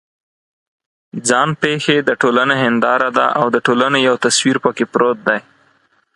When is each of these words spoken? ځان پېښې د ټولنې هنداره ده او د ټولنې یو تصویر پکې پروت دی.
ځان 1.27 1.49
پېښې 1.61 1.97
د 2.01 2.09
ټولنې 2.21 2.55
هنداره 2.63 3.09
ده 3.17 3.27
او 3.39 3.45
د 3.55 3.57
ټولنې 3.65 3.99
یو 4.07 4.15
تصویر 4.25 4.57
پکې 4.63 4.85
پروت 4.91 5.19
دی. 5.27 5.39